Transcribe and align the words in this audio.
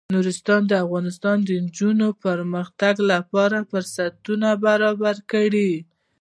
نورستان 0.15 0.61
د 0.67 0.73
افغان 0.85 1.39
نجونو 1.65 2.07
د 2.15 2.19
پرمختګ 2.25 2.95
لپاره 3.11 3.57
فرصتونه 3.69 4.47
برابروي. 4.65 5.73